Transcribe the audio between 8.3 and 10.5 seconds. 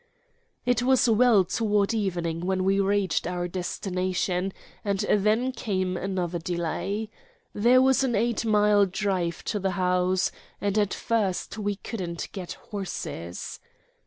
mile drive to the house,